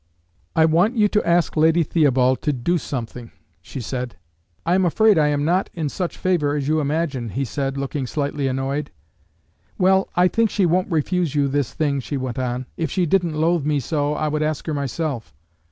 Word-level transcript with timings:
"I 0.55 0.65
want 0.65 0.95
you 0.95 1.07
to 1.09 1.27
ask 1.27 1.55
Lady 1.55 1.83
Theobald 1.83 2.41
to 2.41 2.51
do 2.51 2.79
something," 2.79 3.29
she 3.61 3.79
said. 3.79 4.15
"I 4.65 4.73
am 4.73 4.83
afraid 4.83 5.19
I 5.19 5.27
am 5.27 5.45
not 5.45 5.69
in 5.75 5.89
such 5.89 6.17
favor 6.17 6.55
as 6.55 6.67
you 6.67 6.79
imagine," 6.79 7.29
he 7.29 7.45
said, 7.45 7.77
looking 7.77 8.07
slightly 8.07 8.47
annoyed. 8.47 8.89
"Well, 9.77 10.09
I 10.15 10.27
think 10.27 10.49
she 10.49 10.65
won't 10.65 10.89
refuse 10.89 11.35
you 11.35 11.47
this 11.47 11.71
thing," 11.75 11.99
she 11.99 12.17
went 12.17 12.39
on. 12.39 12.65
"If 12.77 12.89
she 12.89 13.05
didn't 13.05 13.35
loathe 13.39 13.63
me 13.63 13.79
so, 13.79 14.15
I 14.15 14.27
would 14.27 14.41
ask 14.41 14.65
her 14.65 14.73
myself." 14.73 15.35